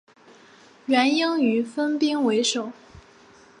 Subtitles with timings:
[0.87, 2.71] 元英于是分兵围守。